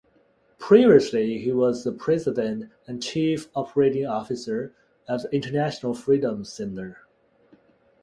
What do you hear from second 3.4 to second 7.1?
operating officer of the International Freedom Center.